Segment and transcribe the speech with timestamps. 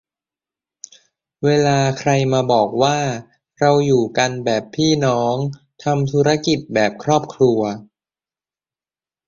[1.43, 2.97] เวลาใครมาบอกว่า
[3.59, 5.35] "เราอยู่กันแบบพี่น้อง"
[5.83, 7.59] "ทำธุรกิจแบบครอบครัว"